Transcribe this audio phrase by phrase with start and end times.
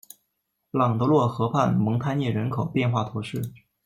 [0.71, 3.53] 朗德洛河畔蒙泰涅人口变化图示